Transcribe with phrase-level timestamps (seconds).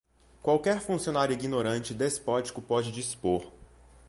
[0.41, 3.51] qualquer funcionário ignorante e despótico pode dispor